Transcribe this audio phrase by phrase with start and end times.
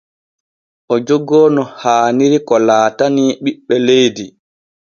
[0.93, 4.25] O jogoo no haaniri ko laatanii ɓiɓɓe leydi.